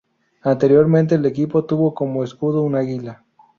Anteriormente, 0.41 1.13
el 1.13 1.27
equipo 1.27 1.63
tuvo 1.65 1.93
como 1.93 2.23
escudo 2.23 2.63
un 2.63 2.73
águila. 2.73 3.23